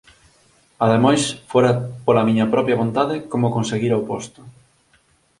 [0.85, 1.21] Ademais
[1.51, 1.71] fora
[2.05, 4.41] pola miña propia vontade como conseguira o posto.